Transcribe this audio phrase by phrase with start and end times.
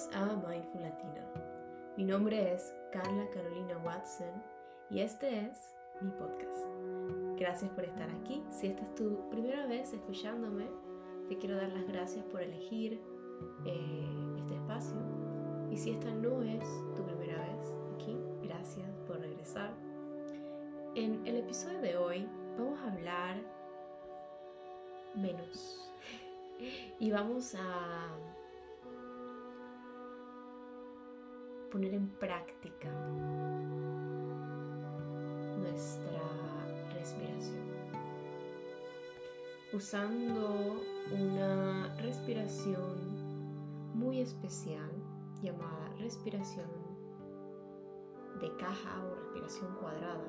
[0.00, 1.26] Bienvenidos a Mindful Latina.
[1.96, 4.42] Mi nombre es Carla Carolina Watson
[4.88, 6.66] y este es mi podcast.
[7.36, 8.42] Gracias por estar aquí.
[8.50, 10.68] Si esta es tu primera vez escuchándome,
[11.28, 13.00] te quiero dar las gracias por elegir
[13.66, 14.96] eh, este espacio.
[15.70, 16.64] Y si esta no es
[16.96, 19.74] tu primera vez aquí, gracias por regresar.
[20.94, 23.36] En el episodio de hoy vamos a hablar
[25.14, 25.92] menos
[26.98, 28.29] y vamos a
[31.70, 32.90] poner en práctica
[35.58, 36.20] nuestra
[36.92, 37.70] respiración.
[39.72, 44.90] Usando una respiración muy especial
[45.42, 46.68] llamada respiración
[48.40, 50.28] de caja o respiración cuadrada.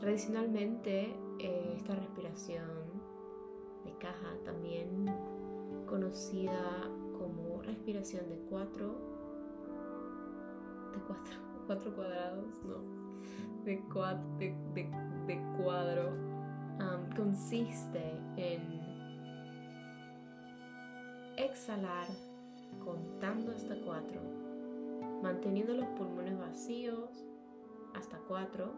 [0.00, 2.66] Tradicionalmente eh, esta respiración
[3.84, 5.06] de caja, también
[5.86, 9.11] conocida como respiración de cuatro
[10.92, 10.98] de
[11.66, 12.78] cuatro, cuadrados, no,
[13.64, 16.12] de, cuatro, de, cuadro,
[17.16, 18.80] consiste en
[21.36, 22.06] exhalar
[22.84, 24.20] contando hasta cuatro,
[25.22, 27.24] manteniendo los pulmones vacíos
[27.94, 28.72] hasta cuatro,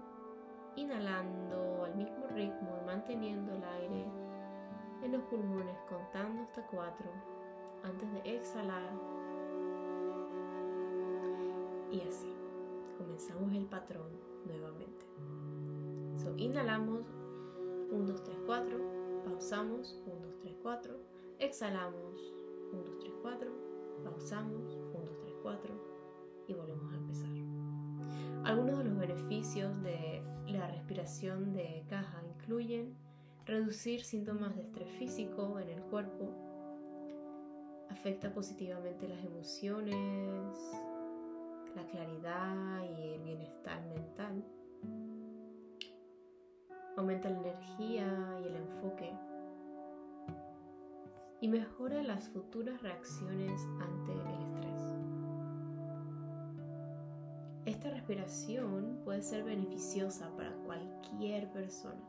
[0.76, 4.04] inhalando al mismo ritmo y manteniendo el aire
[5.02, 7.10] en los pulmones contando hasta cuatro
[7.84, 9.13] antes de exhalar
[11.94, 12.28] y así.
[12.98, 14.10] Comenzamos el patrón
[14.46, 15.06] nuevamente.
[16.16, 17.06] So, inhalamos
[17.90, 19.22] 1, 2, 3, 4.
[19.24, 20.96] Pausamos 1, 2, 3, 4.
[21.38, 22.34] Exhalamos
[22.72, 23.52] 1, 2, 3, 4.
[24.04, 25.74] Pausamos 1, 2, 3, 4.
[26.48, 27.30] Y volvemos a empezar.
[28.44, 32.94] Algunos de los beneficios de la respiración de caja incluyen
[33.46, 36.34] reducir síntomas de estrés físico en el cuerpo,
[37.88, 39.96] afecta positivamente las emociones,
[41.74, 44.44] la claridad y el bienestar mental.
[46.96, 49.12] Aumenta la energía y el enfoque.
[51.40, 54.82] Y mejora las futuras reacciones ante el estrés.
[57.66, 62.02] Esta respiración puede ser beneficiosa para cualquier persona,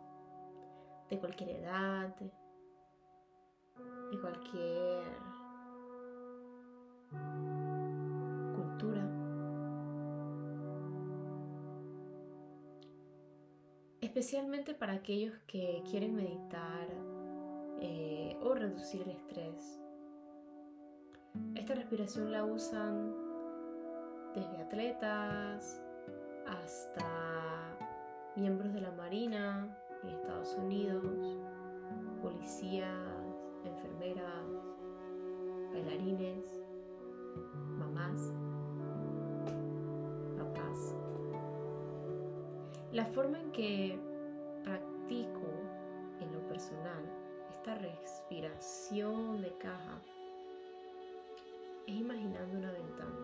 [1.09, 2.15] de cualquier edad,
[4.11, 5.03] y cualquier
[14.15, 16.87] especialmente para aquellos que quieren meditar
[17.81, 19.77] eh, o reducir el estrés.
[21.53, 23.13] Esta respiración la usan
[24.33, 25.83] desde atletas
[26.47, 27.75] hasta
[28.37, 31.37] miembros de la Marina en Estados Unidos,
[32.21, 32.87] policías,
[33.65, 34.47] enfermeras,
[35.73, 36.63] bailarines,
[37.77, 38.31] mamás,
[42.95, 43.99] La forma en que
[44.63, 45.51] practico
[46.21, 47.03] en lo personal
[47.49, 50.01] esta respiración de caja
[51.87, 53.19] es imaginando una ventana.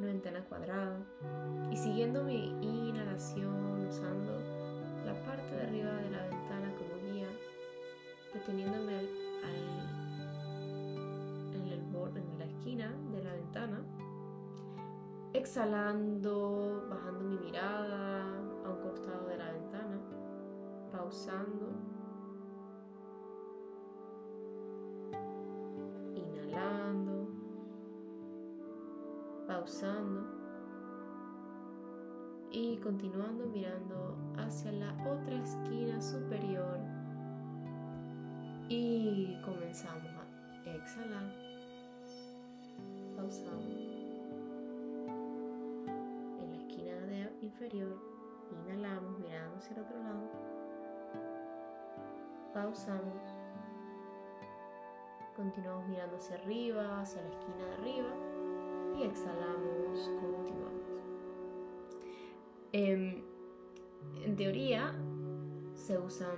[0.00, 0.98] Una ventana cuadrada
[1.70, 4.32] y siguiendo mi inhalación usando
[5.06, 7.28] la parte de arriba de la ventana como guía,
[8.34, 9.87] deteniéndome en
[15.32, 18.24] exhalando, bajando mi mirada
[18.64, 20.00] a un costado de la ventana,
[20.90, 21.72] pausando,
[26.14, 27.28] inhalando,
[29.46, 30.38] pausando.
[32.50, 36.78] Y continuando mirando hacia la otra esquina superior.
[38.70, 40.10] Y comenzamos
[40.66, 41.30] a exhalar,
[43.14, 43.87] pausamos
[47.48, 47.96] inferior,
[48.50, 50.30] inhalamos mirando hacia el otro lado,
[52.52, 53.22] pausamos,
[55.34, 58.10] continuamos mirando hacia arriba, hacia la esquina de arriba
[58.96, 60.88] y exhalamos, continuamos.
[62.72, 63.24] Em,
[64.24, 64.94] en teoría
[65.74, 66.36] se usan,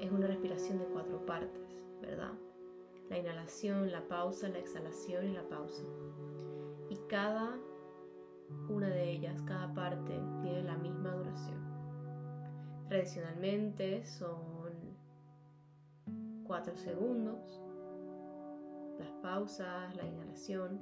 [0.00, 2.32] es una respiración de cuatro partes, ¿verdad?
[3.08, 5.84] La inhalación, la pausa, la exhalación y la pausa.
[6.90, 7.58] Y cada
[8.68, 11.62] una de ellas, cada parte, tiene la misma duración.
[12.88, 14.74] Tradicionalmente son
[16.46, 17.60] 4 segundos,
[18.98, 20.80] las pausas, la inhalación.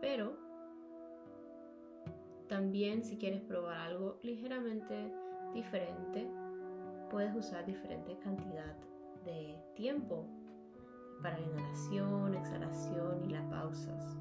[0.00, 0.36] Pero
[2.48, 5.12] también si quieres probar algo ligeramente
[5.54, 6.28] diferente,
[7.10, 8.76] puedes usar diferente cantidad
[9.24, 10.26] de tiempo
[11.22, 14.18] para la inhalación, exhalación y las pausas.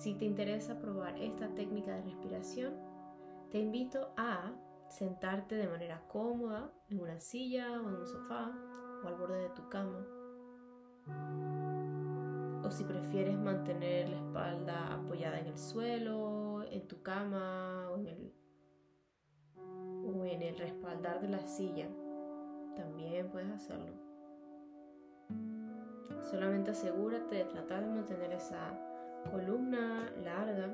[0.00, 2.72] Si te interesa probar esta técnica de respiración,
[3.50, 4.50] te invito a
[4.88, 8.50] sentarte de manera cómoda en una silla o en un sofá
[9.04, 10.06] o al borde de tu cama.
[12.64, 18.06] O si prefieres mantener la espalda apoyada en el suelo, en tu cama o en
[18.06, 18.32] el,
[19.58, 21.90] o en el respaldar de la silla,
[22.74, 23.92] también puedes hacerlo.
[26.22, 28.78] Solamente asegúrate de tratar de mantener esa
[29.30, 30.68] columna larga,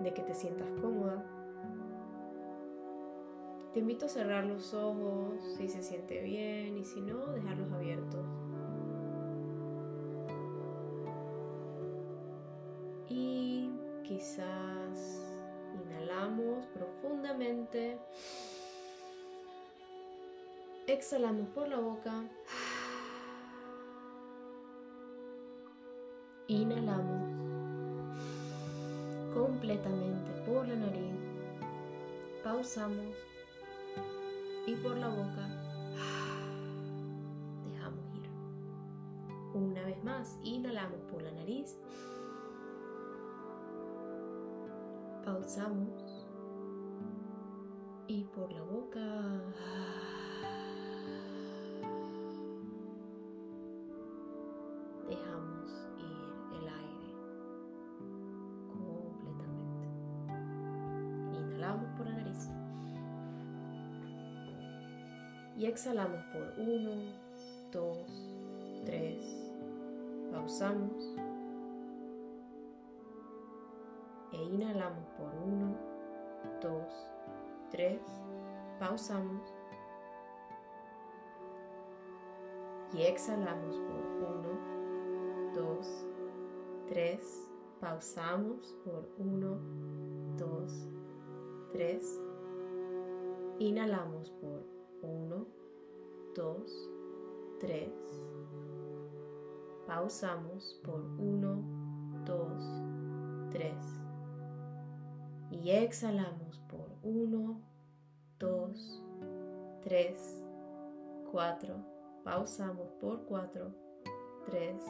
[0.00, 1.24] de que te sientas cómoda.
[3.72, 8.24] Te invito a cerrar los ojos si se siente bien y si no, dejarlos abiertos.
[13.08, 13.70] Y
[14.02, 15.22] quizás
[15.84, 17.98] inhalamos profundamente.
[20.86, 22.24] Exhalamos por la boca.
[26.50, 27.28] Inhalamos
[29.34, 31.12] completamente por la nariz.
[32.42, 33.14] Pausamos
[34.66, 35.46] y por la boca
[37.70, 38.30] dejamos ir.
[39.52, 41.78] Una vez más, inhalamos por la nariz.
[45.26, 46.26] Pausamos
[48.06, 49.00] y por la boca
[55.10, 55.87] por
[65.58, 66.90] Y exhalamos por 1,
[67.72, 67.98] 2,
[68.86, 70.30] 3.
[70.30, 71.16] Pausamos.
[74.32, 75.76] E inhalamos por 1,
[76.62, 76.82] 2,
[77.70, 78.00] 3.
[78.78, 79.42] Pausamos.
[82.92, 84.00] Y exhalamos por
[84.30, 86.06] 1, 2,
[86.88, 87.50] 3.
[87.80, 89.58] Pausamos por 1,
[90.36, 90.97] 2,
[91.72, 92.20] 3.
[93.58, 94.64] Inhalamos por
[95.02, 95.46] 1,
[96.34, 96.90] 2,
[97.60, 97.90] 3.
[99.86, 101.62] Pausamos por 1,
[102.24, 103.74] 2, 3.
[105.50, 107.60] Y exhalamos por 1,
[108.38, 109.02] 2,
[109.82, 110.44] 3,
[111.32, 111.74] 4.
[112.24, 113.74] Pausamos por 4,
[114.46, 114.84] 3,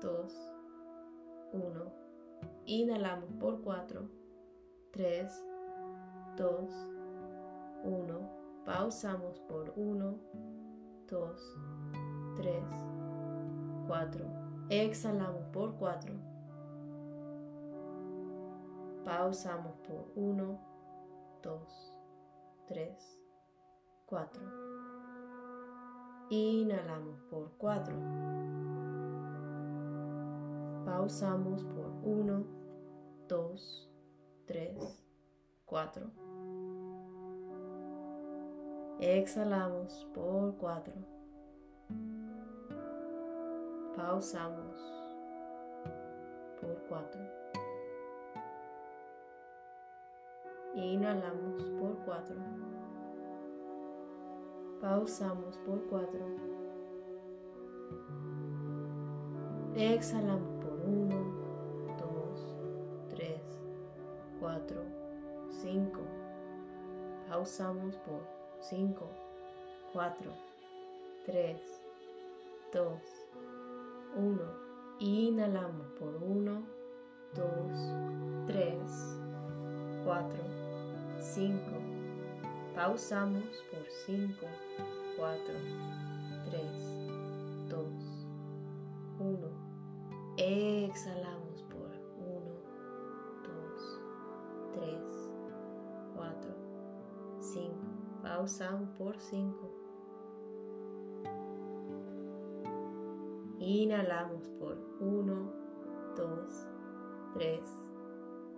[0.00, 0.52] 2,
[1.52, 1.92] 1.
[2.66, 4.08] Inhalamos por 4,
[4.92, 5.49] 3,
[6.40, 6.72] 2,
[7.84, 8.30] 1.
[8.64, 10.18] Pausamos por 1,
[11.06, 11.58] 2,
[12.36, 12.64] 3,
[13.86, 14.24] 4.
[14.70, 16.14] Exhalamos por 4.
[19.04, 20.58] Pausamos por 1,
[21.42, 21.94] 2,
[22.68, 23.20] 3,
[24.06, 24.42] 4.
[26.30, 27.94] Inhalamos por 4.
[30.86, 32.46] Pausamos por 1,
[33.28, 33.90] 2,
[34.46, 35.04] 3,
[35.66, 36.29] 4.
[39.02, 40.92] Exhalamos por 4.
[43.96, 44.76] Pausamos
[46.60, 47.20] por 4.
[50.74, 52.36] Inhalamos por 4.
[54.82, 56.20] Pausamos por 4.
[59.76, 61.16] Exhalamos por 1,
[61.96, 62.56] 2,
[63.08, 63.40] 3,
[64.40, 64.84] 4,
[65.48, 66.00] 5.
[67.26, 69.08] Pausamos por 5,
[69.92, 70.32] 4,
[71.26, 71.60] 3,
[72.72, 72.92] 2,
[74.16, 74.38] 1.
[75.00, 76.62] Inhalamos por 1,
[77.34, 77.46] 2,
[78.46, 78.76] 3,
[80.04, 80.44] 4,
[81.18, 81.60] 5.
[82.74, 84.46] Pausamos por 5,
[85.16, 85.40] 4,
[86.50, 86.62] 3,
[87.68, 87.86] 2,
[89.20, 89.70] 1.
[90.36, 91.62] Exhalamos
[98.20, 98.22] 5.
[98.22, 99.70] Pausamos por 5.
[103.58, 105.52] Inhalamos por 1,
[106.16, 106.66] 2,
[107.34, 107.60] 3,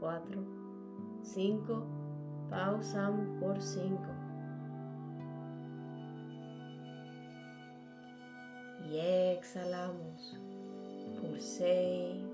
[0.00, 0.42] 4,
[1.22, 1.82] 5.
[2.50, 3.98] Pausamos por 5.
[8.84, 10.38] Y exhalamos
[11.20, 12.24] por 6,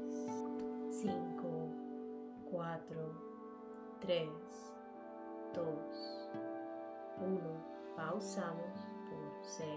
[0.90, 1.68] 5,
[2.50, 3.12] 4,
[4.00, 4.28] 3,
[5.54, 6.17] 2,
[7.20, 7.40] 1.
[7.96, 9.72] Pausamos por 6.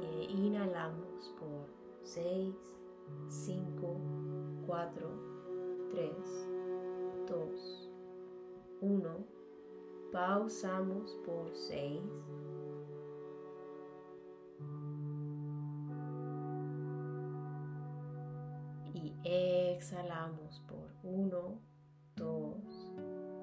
[0.00, 1.68] Y inhalamos por
[2.02, 2.54] 6,
[3.28, 3.96] 5,
[4.66, 5.10] 4,
[5.90, 6.48] 3,
[7.26, 7.90] 2,
[8.80, 9.26] 1.
[10.12, 12.00] Pausamos por 6.
[18.94, 20.60] Y exhalamos
[21.04, 21.60] 1,
[22.16, 22.56] 2,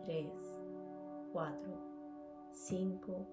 [0.04, 0.28] 3,
[1.32, 1.58] 4,
[2.52, 3.28] 5,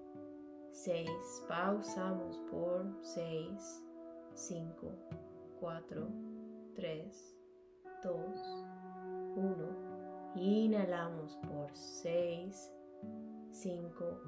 [0.71, 1.09] 6.
[1.47, 3.83] Pausamos por 6,
[4.35, 4.91] 5,
[5.59, 6.07] 4,
[6.75, 7.37] 3,
[8.03, 8.65] 2,
[9.35, 9.89] 1.
[10.35, 12.71] Inhalamos por 6,
[13.49, 14.21] 5,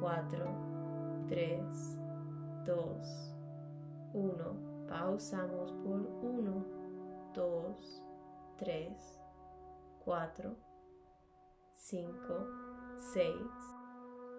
[0.00, 1.98] 4, 3,
[2.66, 3.36] 2,
[4.12, 4.86] 1.
[4.88, 6.64] Pausamos por 1,
[7.34, 8.02] 2,
[8.58, 9.23] 3,
[10.04, 10.54] 4,
[11.72, 12.12] 5,
[13.14, 13.34] 6.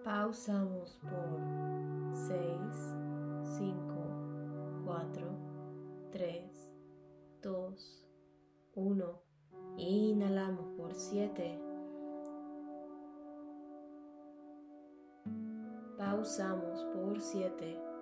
[0.04, 1.40] Pausamos por
[2.12, 2.38] 6,
[3.58, 5.28] 5, 4,
[6.12, 6.72] 3,
[7.42, 8.08] 2,
[8.76, 9.22] 1.
[9.76, 11.60] Inhalamos por 7.
[15.98, 17.95] Pausamos por 7.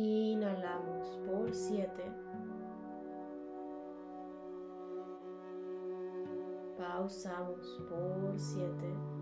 [0.00, 1.90] Inhalamos por 7.
[6.76, 9.17] Pausamos por 7.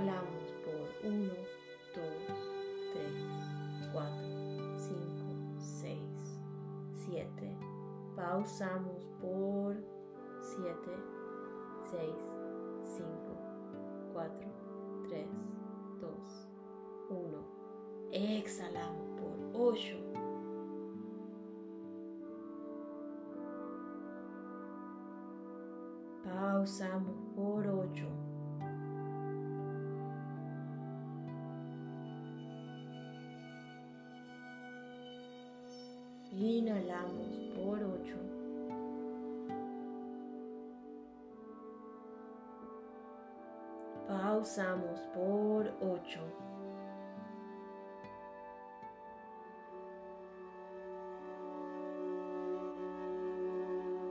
[0.00, 1.30] Por 1,
[1.94, 2.06] 2,
[2.94, 3.12] 3,
[3.92, 4.08] 4,
[4.78, 4.96] 5,
[5.58, 6.00] 6,
[6.94, 7.56] 7.
[8.16, 9.76] Pausamos por
[10.40, 10.74] 7,
[11.90, 12.00] 6,
[12.82, 13.08] 5,
[14.14, 14.48] 4,
[15.10, 15.28] 3,
[16.00, 16.48] 2,
[17.10, 17.44] 1.
[18.12, 19.96] Exhalamos por 8.
[26.24, 28.29] Pausamos por 8.
[36.42, 38.16] Inhalamos por 8.
[44.08, 46.18] Pausamos por 8.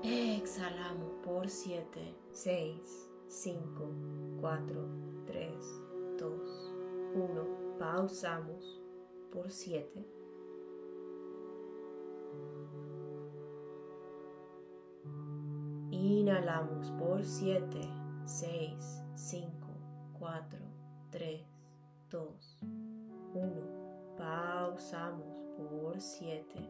[0.03, 3.89] Exhalamos por 7, 6, 5,
[4.39, 4.87] 4,
[5.25, 5.51] 3,
[6.19, 6.73] 2,
[7.15, 7.77] 1.
[7.79, 8.79] Pausamos
[9.31, 10.18] por 7.
[16.39, 17.81] Inhalamos por 7,
[18.23, 19.51] 6, 5,
[20.17, 20.59] 4,
[21.11, 21.41] 3,
[22.09, 22.57] 2,
[23.33, 24.15] 1.
[24.17, 26.69] Pausamos por 7.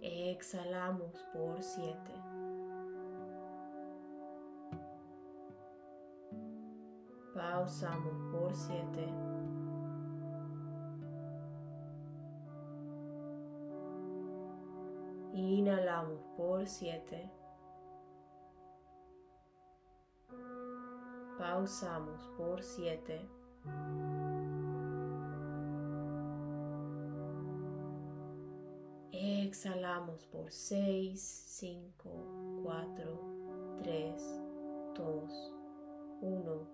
[0.00, 1.98] Exhalamos por 7.
[7.34, 9.27] Pausamos por 7.
[15.38, 17.30] Inhalamos por 7.
[21.38, 23.24] Pausamos por 7.
[29.12, 34.42] Exhalamos por 6, 5, 4, 3,
[34.96, 35.54] 2,
[36.20, 36.66] 1.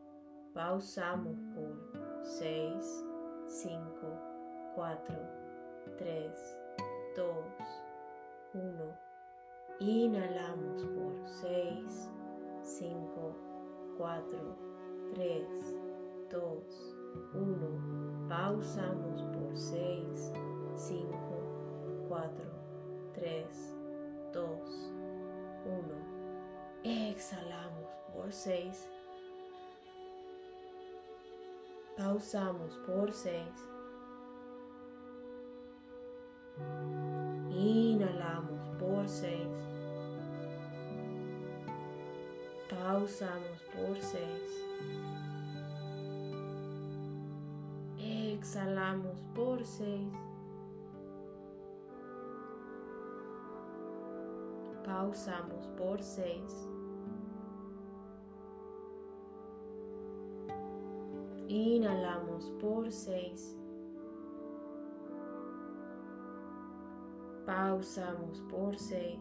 [0.54, 3.04] Pausamos por 6,
[3.47, 5.16] 5, 4,
[5.99, 6.59] 3,
[7.14, 7.83] 2, 1.
[9.80, 12.08] Inhalamos por 6,
[12.62, 13.34] 5,
[13.99, 14.56] 4,
[15.12, 15.76] 3,
[16.30, 16.96] 2,
[17.34, 18.28] 1.
[18.28, 20.32] Pausamos por 6,
[20.76, 22.44] 5, 4,
[23.14, 23.76] 3,
[24.32, 24.92] 2,
[25.64, 27.11] 1.
[27.11, 28.88] Exhalamos por 6.
[31.96, 33.75] Pausamos por 6.
[39.04, 39.49] Por 6.
[42.70, 44.25] Pausamos por 6.
[47.99, 50.08] Exhalamos por 6.
[54.87, 56.68] Pausamos por 6.
[61.49, 63.63] Inhalamos por 6.
[67.46, 69.20] Pausamos por seis.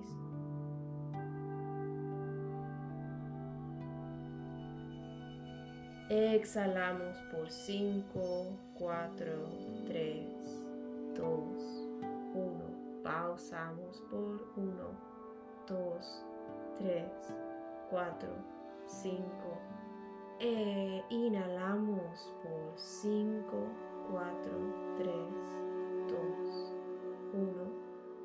[6.09, 9.49] Exhalamos por cinco, cuatro,
[9.85, 10.27] tres,
[11.15, 11.63] dos,
[12.33, 13.01] uno.
[13.03, 14.89] Pausamos por uno,
[15.67, 16.23] dos,
[16.77, 17.11] tres,
[17.89, 18.29] cuatro,
[18.85, 19.57] cinco.
[20.39, 23.67] E inhalamos por cinco,
[24.09, 25.72] cuatro, tres.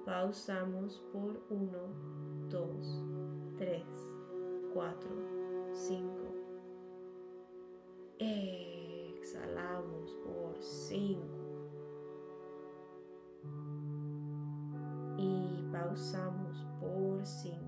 [0.09, 3.05] Pausamos por 1, 2,
[3.59, 3.85] 3,
[4.73, 5.11] 4,
[5.71, 6.09] 5.
[8.19, 11.21] Exhalamos por 5.
[15.19, 17.59] Y pausamos por 5.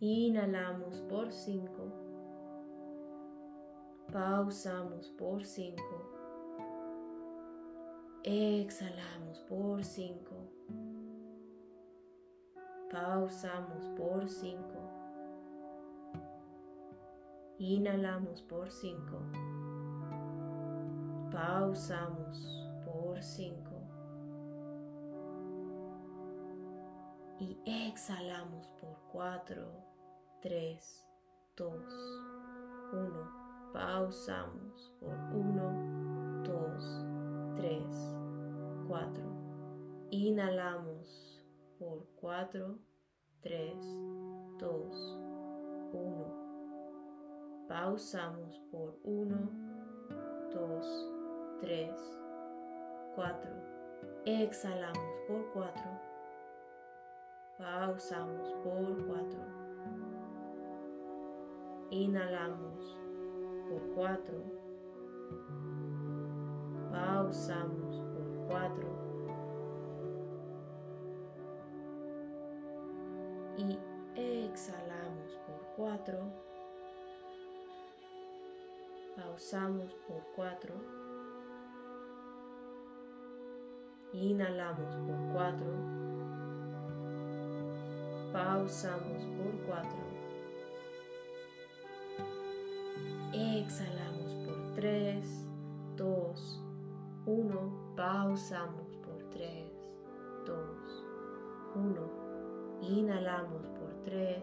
[0.00, 1.92] Inhalamos por 5.
[4.10, 6.19] Pausamos por 5.
[8.22, 10.34] Exhalamos por 5.
[12.92, 14.60] Pausamos por 5.
[17.58, 18.98] Inhalamos por 5.
[21.32, 23.58] Pausamos por 5.
[27.38, 29.90] Y exhalamos por 4.
[30.42, 31.06] 3,
[31.56, 31.74] 2,
[32.92, 33.72] 1.
[33.72, 37.09] Pausamos por 1, 2, 3,
[38.88, 39.22] 4.
[40.10, 41.44] Inhalamos
[41.78, 42.78] por 4,
[43.40, 43.74] 3,
[44.58, 45.18] 2,
[45.92, 47.66] 1.
[47.68, 49.36] Pausamos por 1,
[50.52, 51.08] 2,
[51.60, 52.18] 3,
[53.14, 53.50] 4.
[54.26, 55.82] Exhalamos por 4.
[57.58, 59.60] Pausamos por 4.
[61.90, 62.96] Inhalamos
[63.68, 64.44] por cuatro.
[66.90, 68.88] Pausamos por cuatro.
[73.56, 73.78] Y
[74.14, 76.18] exhalamos por cuatro.
[79.16, 80.74] Pausamos por cuatro.
[84.12, 86.00] Inhalamos por cuatro.
[88.32, 90.10] Pausamos por cuatro.
[93.32, 95.24] Exhalamos por 3,
[95.96, 96.59] 2,
[97.30, 97.94] 1.
[97.96, 99.70] Pausamos por 3,
[100.46, 101.06] 2,
[101.76, 102.80] 1.
[102.82, 104.42] Inhalamos por 3,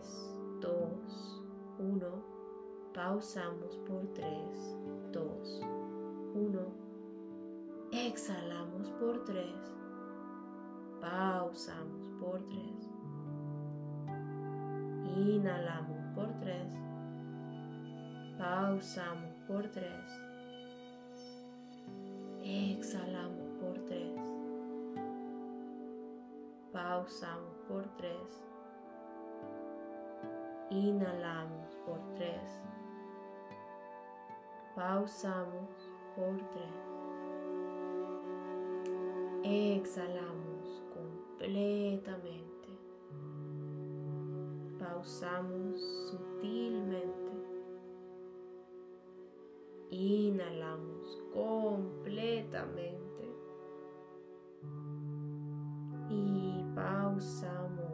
[0.61, 1.43] 2,
[1.79, 2.23] 1.
[2.93, 4.77] Pausamos por 3,
[5.11, 5.61] 2,
[6.33, 6.59] 1.
[7.91, 9.45] Exhalamos por 3.
[11.01, 12.89] Pausamos por 3.
[15.17, 16.87] Inhalamos por 3
[18.37, 20.26] Pausamos por tres.
[22.49, 24.21] Exhalamos por tres.
[26.71, 28.47] Pausamos por tres.
[30.69, 32.61] Inhalamos por tres.
[34.73, 36.87] Pausamos por tres.
[39.43, 42.69] Exhalamos completamente.
[44.79, 47.26] Pausamos sutilmente.
[49.89, 52.97] Inhalamos completamente.
[56.09, 57.87] Y pausamos.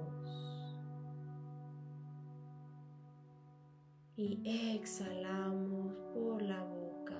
[4.15, 4.41] Y
[4.75, 7.17] exhalamos por la boca.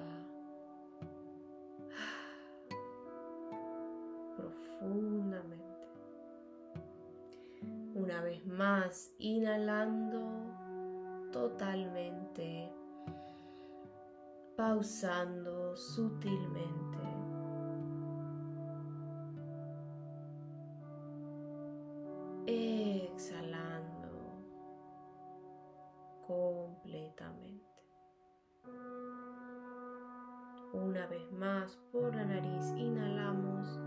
[4.38, 5.64] Profundamente.
[7.96, 10.22] Una vez más, inhalando
[11.32, 12.72] totalmente
[14.56, 17.00] pausando sutilmente.
[22.46, 24.10] Exhalando
[26.28, 27.64] completamente.
[30.74, 33.80] Una vez más por la nariz inhalamos.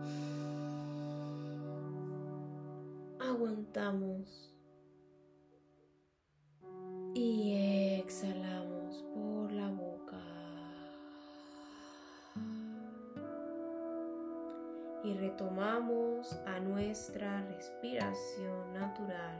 [3.20, 4.52] Aguantamos.
[7.14, 7.65] Y
[15.36, 19.36] retomamos a nuestra respiración natural.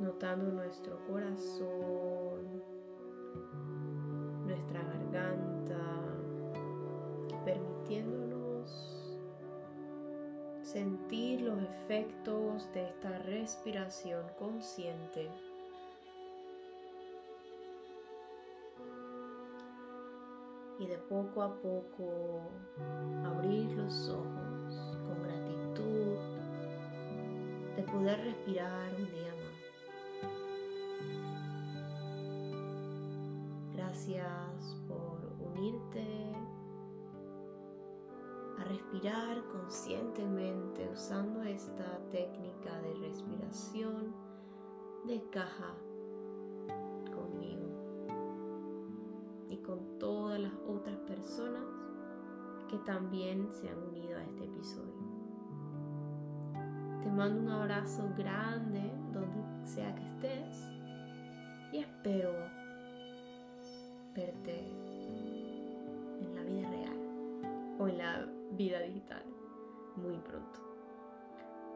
[0.00, 2.64] Notando nuestro corazón,
[4.44, 5.78] nuestra garganta,
[7.44, 9.20] permitiéndonos
[10.62, 15.30] sentir los efectos de esta respiración consciente.
[20.78, 22.50] Y de poco a poco
[23.24, 26.16] abrir los ojos con gratitud
[27.76, 29.54] de poder respirar un día más.
[33.74, 36.32] Gracias por unirte
[38.58, 44.14] a respirar conscientemente usando esta técnica de respiración
[45.06, 45.74] de caja
[47.14, 47.84] conmigo
[49.50, 51.64] y con todas las otras personas
[52.68, 54.94] que también se han unido a este episodio.
[57.02, 60.68] Te mando un abrazo grande donde sea que estés
[61.72, 62.30] y espero
[64.14, 64.68] verte
[66.20, 69.24] en la vida real o en la vida digital
[69.96, 70.60] muy pronto.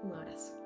[0.02, 0.57] Un abrazo.